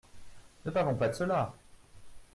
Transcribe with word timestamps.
Ne 0.65 0.71
parlons 0.71 0.95
pas 0.95 1.09
de 1.09 1.13
cela! 1.13 1.53